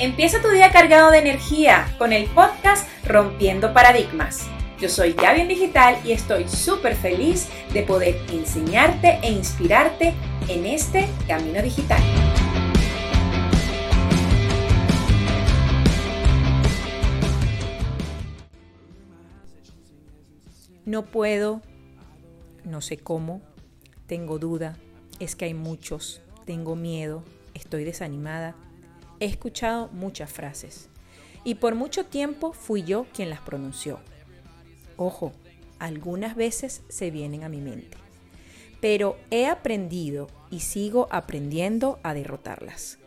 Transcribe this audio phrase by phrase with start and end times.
[0.00, 4.48] Empieza tu día cargado de energía con el podcast Rompiendo Paradigmas.
[4.80, 10.14] Yo soy Gaby en Digital y estoy súper feliz de poder enseñarte e inspirarte
[10.48, 12.00] en este camino digital.
[20.86, 21.60] No puedo,
[22.64, 23.42] no sé cómo,
[24.06, 24.78] tengo duda,
[25.18, 28.56] es que hay muchos, tengo miedo, estoy desanimada
[29.20, 30.88] He escuchado muchas frases
[31.44, 34.00] y por mucho tiempo fui yo quien las pronunció.
[34.96, 35.32] Ojo,
[35.78, 37.96] algunas veces se vienen a mi mente,
[38.80, 42.98] pero he aprendido y sigo aprendiendo a derrotarlas.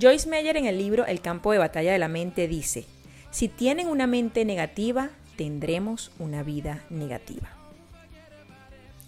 [0.00, 2.84] Joyce Meyer en el libro El campo de batalla de la mente dice,
[3.30, 7.50] si tienen una mente negativa, tendremos una vida negativa.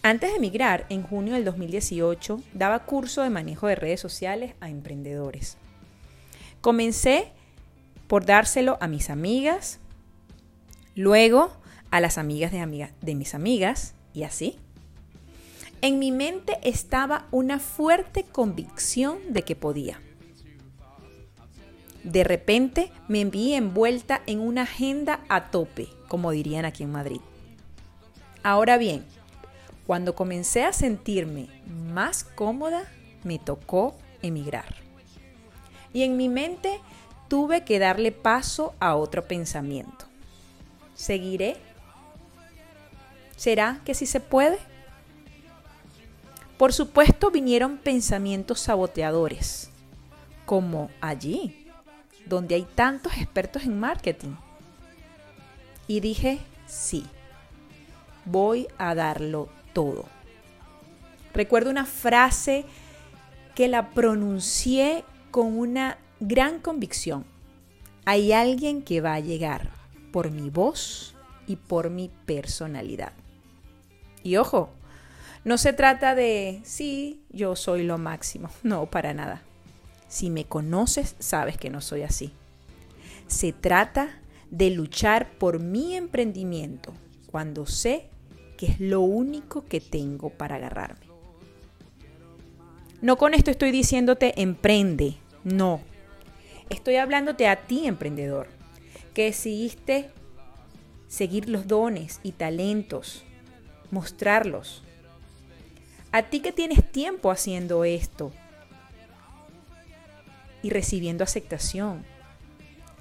[0.03, 4.71] Antes de emigrar, en junio del 2018, daba curso de manejo de redes sociales a
[4.71, 5.59] emprendedores.
[6.61, 7.33] Comencé
[8.09, 9.79] por dárselo a mis amigas,
[10.95, 11.53] luego
[11.91, 14.57] a las amigas de, de mis amigas y así.
[15.81, 20.01] En mi mente estaba una fuerte convicción de que podía.
[22.03, 27.21] De repente me vi envuelta en una agenda a tope, como dirían aquí en Madrid.
[28.43, 29.05] Ahora bien,
[29.87, 31.49] cuando comencé a sentirme
[31.93, 32.85] más cómoda,
[33.23, 34.88] me tocó emigrar
[35.99, 36.79] y en mi mente
[37.27, 40.05] tuve que darle paso a otro pensamiento.
[40.95, 41.57] ¿Seguiré?
[43.35, 44.61] ¿Será que sí se puede?
[46.57, 49.71] Por supuesto vinieron pensamientos saboteadores,
[50.47, 51.67] como allí,
[52.27, 54.37] donde hay tantos expertos en marketing.
[55.89, 57.07] Y dije, sí,
[58.25, 60.05] voy a darlo todo.
[61.35, 62.65] Recuerdo una frase
[63.57, 65.05] que la pronuncié
[65.39, 67.25] con una gran convicción.
[68.05, 69.71] Hay alguien que va a llegar
[70.11, 71.15] por mi voz
[71.47, 73.13] y por mi personalidad.
[74.25, 74.71] Y ojo,
[75.45, 78.51] no se trata de, sí, yo soy lo máximo.
[78.65, 79.43] No, para nada.
[80.09, 82.33] Si me conoces, sabes que no soy así.
[83.29, 84.19] Se trata
[84.51, 86.95] de luchar por mi emprendimiento
[87.31, 88.09] cuando sé
[88.57, 91.07] que es lo único que tengo para agarrarme.
[93.01, 95.81] No con esto estoy diciéndote emprende, no.
[96.71, 98.49] Estoy hablándote a ti, emprendedor,
[99.15, 100.11] que decidiste
[101.09, 103.25] seguir los dones y talentos,
[103.91, 104.83] mostrarlos.
[106.13, 108.33] A ti que tienes tiempo haciendo esto
[110.63, 112.05] y recibiendo aceptación.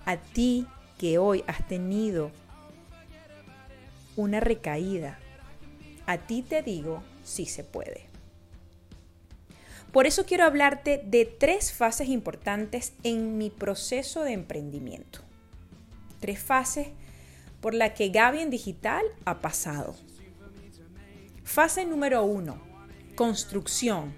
[0.05, 0.65] A ti
[0.97, 2.31] que hoy has tenido
[4.15, 5.19] una recaída.
[6.05, 8.07] A ti te digo, sí se puede.
[9.97, 15.21] Por eso quiero hablarte de tres fases importantes en mi proceso de emprendimiento.
[16.19, 16.89] Tres fases
[17.61, 19.95] por las que Gaby en Digital ha pasado.
[21.43, 22.61] Fase número uno,
[23.15, 24.13] construcción.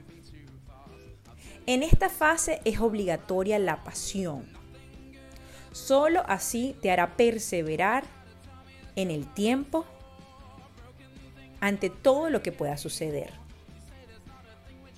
[1.65, 4.49] En esta fase es obligatoria la pasión.
[5.71, 8.03] Solo así te hará perseverar
[8.97, 9.85] en el tiempo
[11.61, 13.31] ante todo lo que pueda suceder.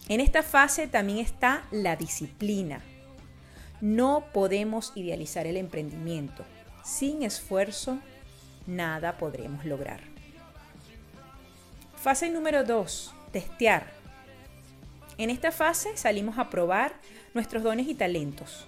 [0.10, 2.82] En esta fase también está la disciplina.
[3.80, 6.46] No podemos idealizar el emprendimiento.
[6.84, 8.00] Sin esfuerzo,
[8.68, 10.02] nada podremos lograr.
[11.96, 13.14] Fase número 2.
[13.32, 13.86] Testear.
[15.18, 16.94] En esta fase salimos a probar
[17.34, 18.68] nuestros dones y talentos.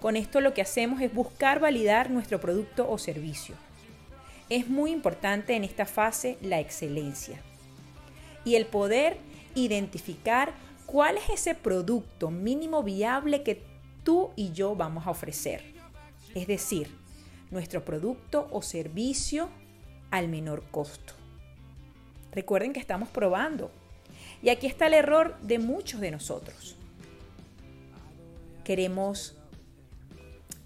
[0.00, 3.54] Con esto lo que hacemos es buscar validar nuestro producto o servicio.
[4.48, 7.40] Es muy importante en esta fase la excelencia
[8.44, 9.16] y el poder
[9.54, 10.54] identificar
[10.86, 13.62] cuál es ese producto mínimo viable que
[14.04, 15.62] tú y yo vamos a ofrecer.
[16.34, 16.88] Es decir,
[17.50, 19.48] nuestro producto o servicio
[20.10, 21.14] al menor costo.
[22.32, 23.70] Recuerden que estamos probando.
[24.42, 26.76] Y aquí está el error de muchos de nosotros.
[28.64, 29.36] Queremos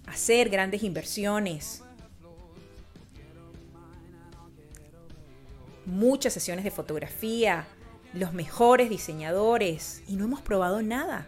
[0.05, 1.83] hacer grandes inversiones,
[5.85, 7.67] muchas sesiones de fotografía,
[8.13, 11.27] los mejores diseñadores y no hemos probado nada.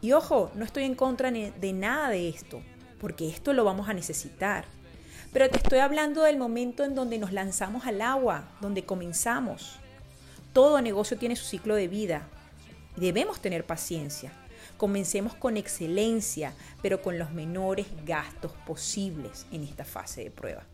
[0.00, 2.62] Y ojo, no estoy en contra de nada de esto,
[3.00, 4.64] porque esto lo vamos a necesitar.
[5.32, 9.78] Pero te estoy hablando del momento en donde nos lanzamos al agua, donde comenzamos.
[10.52, 12.28] Todo negocio tiene su ciclo de vida.
[12.96, 14.32] Debemos tener paciencia.
[14.76, 16.52] Comencemos con excelencia,
[16.82, 20.64] pero con los menores gastos posibles en esta fase de prueba.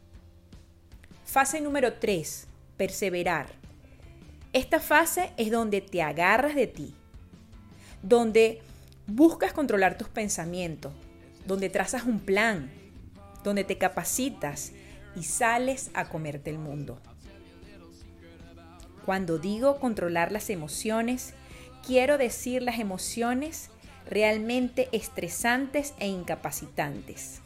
[1.24, 2.46] Fase número 3.
[2.76, 3.46] Perseverar.
[4.52, 6.94] Esta fase es donde te agarras de ti,
[8.02, 8.60] donde
[9.06, 10.92] buscas controlar tus pensamientos,
[11.46, 12.70] donde trazas un plan,
[13.44, 14.72] donde te capacitas
[15.16, 17.00] y sales a comerte el mundo.
[19.06, 21.32] Cuando digo controlar las emociones,
[21.84, 23.70] quiero decir las emociones
[24.08, 27.40] realmente estresantes e incapacitantes.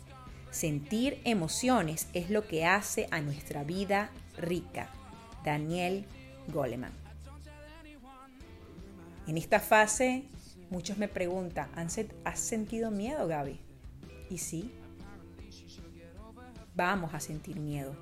[0.51, 4.91] Sentir emociones es lo que hace a nuestra vida rica.
[5.45, 6.05] Daniel
[6.49, 6.93] Goleman.
[9.27, 10.25] En esta fase,
[10.71, 11.69] muchos me preguntan,
[12.25, 13.59] ¿has sentido miedo, Gaby?
[14.31, 14.73] Y sí,
[16.75, 17.95] vamos a sentir miedo.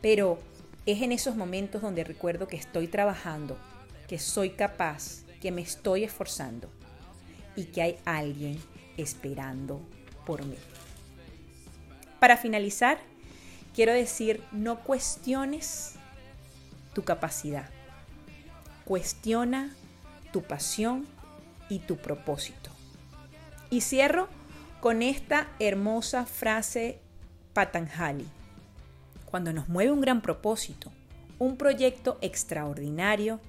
[0.00, 0.38] Pero
[0.86, 3.56] es en esos momentos donde recuerdo que estoy trabajando,
[4.08, 6.68] que soy capaz, que me estoy esforzando
[7.54, 8.58] y que hay alguien
[8.96, 9.80] esperando
[10.26, 10.56] por mí.
[12.18, 12.98] Para finalizar,
[13.74, 15.96] quiero decir, no cuestiones
[16.92, 17.68] tu capacidad.
[18.84, 19.70] Cuestiona
[20.32, 21.06] tu pasión
[21.68, 22.70] y tu propósito.
[23.70, 24.28] Y cierro
[24.80, 26.98] con esta hermosa frase
[27.52, 28.26] Patanjali
[29.32, 30.92] cuando nos mueve un gran propósito,
[31.38, 33.40] un proyecto extraordinario,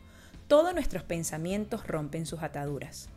[0.48, 3.10] todos nuestros pensamientos rompen sus ataduras.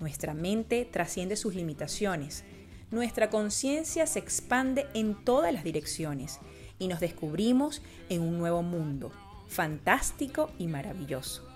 [0.00, 2.42] Nuestra mente trasciende sus limitaciones,
[2.90, 6.38] nuestra conciencia se expande en todas las direcciones
[6.78, 9.12] y nos descubrimos en un nuevo mundo,
[9.50, 11.46] fantástico y maravilloso.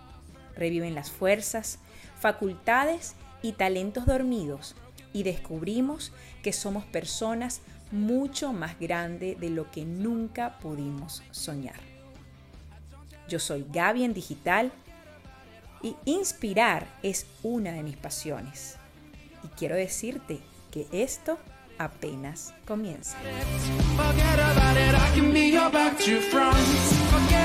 [0.57, 1.79] Reviven las fuerzas,
[2.21, 4.75] facultades y talentos dormidos
[5.13, 6.13] y descubrimos
[6.43, 7.61] que somos personas
[7.91, 11.79] mucho más grande de lo que nunca pudimos soñar.
[13.29, 14.73] Yo soy Gaby en Digital
[15.83, 18.77] y inspirar es una de mis pasiones.
[19.45, 21.39] Y quiero decirte que esto
[21.79, 23.17] apenas comienza.